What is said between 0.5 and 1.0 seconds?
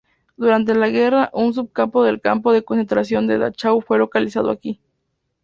la